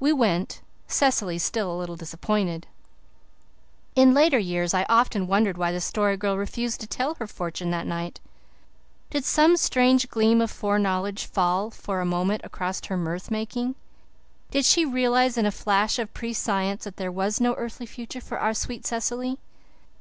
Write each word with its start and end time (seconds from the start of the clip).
We 0.00 0.12
went, 0.12 0.62
Cecily 0.88 1.38
still 1.38 1.72
a 1.72 1.78
little 1.78 1.94
disappointed. 1.94 2.66
In 3.94 4.12
later 4.12 4.36
years 4.36 4.74
I 4.74 4.84
often 4.88 5.28
wondered 5.28 5.56
why 5.56 5.70
the 5.70 5.80
Story 5.80 6.16
Girl 6.16 6.36
refused 6.36 6.80
to 6.80 6.88
tell 6.88 7.14
her 7.20 7.28
fortune 7.28 7.70
that 7.70 7.86
night. 7.86 8.18
Did 9.10 9.24
some 9.24 9.56
strange 9.56 10.08
gleam 10.08 10.40
of 10.40 10.50
foreknowledge 10.50 11.26
fall 11.26 11.70
for 11.70 12.00
a 12.00 12.04
moment 12.04 12.40
across 12.42 12.84
her 12.86 12.96
mirth 12.96 13.30
making? 13.30 13.76
Did 14.50 14.64
she 14.64 14.84
realize 14.84 15.38
in 15.38 15.46
a 15.46 15.52
flash 15.52 16.00
of 16.00 16.12
prescience 16.12 16.82
that 16.82 16.96
there 16.96 17.12
was 17.12 17.40
no 17.40 17.54
earthly 17.54 17.86
future 17.86 18.20
for 18.20 18.40
our 18.40 18.54
sweet 18.54 18.84
Cecily? 18.84 19.38